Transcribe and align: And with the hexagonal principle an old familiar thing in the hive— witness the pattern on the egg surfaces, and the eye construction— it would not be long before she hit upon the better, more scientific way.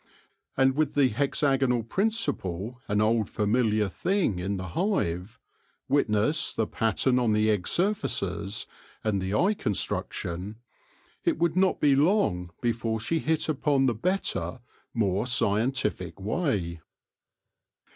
And 0.57 0.75
with 0.75 0.95
the 0.95 1.09
hexagonal 1.09 1.83
principle 1.83 2.81
an 2.87 3.01
old 3.01 3.29
familiar 3.29 3.87
thing 3.87 4.39
in 4.39 4.57
the 4.57 4.69
hive— 4.69 5.39
witness 5.87 6.53
the 6.53 6.65
pattern 6.65 7.19
on 7.19 7.33
the 7.33 7.51
egg 7.51 7.67
surfaces, 7.67 8.65
and 9.03 9.21
the 9.21 9.35
eye 9.35 9.53
construction— 9.53 10.55
it 11.23 11.37
would 11.37 11.55
not 11.55 11.79
be 11.79 11.95
long 11.95 12.49
before 12.61 12.99
she 12.99 13.19
hit 13.19 13.47
upon 13.47 13.85
the 13.85 13.93
better, 13.93 14.61
more 14.95 15.27
scientific 15.27 16.19
way. 16.19 16.81